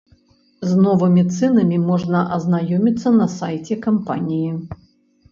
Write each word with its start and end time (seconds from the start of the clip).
З 0.67 0.75
новымі 0.85 1.23
цэнамі 1.35 1.77
можна 1.89 2.21
азнаёміцца 2.37 3.11
на 3.19 3.27
сайце 3.35 3.77
кампаніі. 3.85 4.49